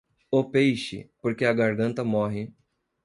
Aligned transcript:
O 0.31 0.43
peixe, 0.45 1.11
porque 1.21 1.45
a 1.45 1.53
garganta 1.53 2.03
morre. 2.03 2.51